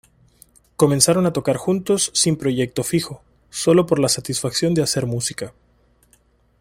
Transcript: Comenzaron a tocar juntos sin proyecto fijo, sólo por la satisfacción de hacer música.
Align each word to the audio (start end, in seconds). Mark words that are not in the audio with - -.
Comenzaron 0.77 1.27
a 1.27 1.31
tocar 1.31 1.57
juntos 1.57 2.09
sin 2.15 2.35
proyecto 2.35 2.83
fijo, 2.83 3.21
sólo 3.51 3.85
por 3.85 3.99
la 3.99 4.09
satisfacción 4.09 4.73
de 4.73 4.81
hacer 4.81 5.05
música. 5.05 5.53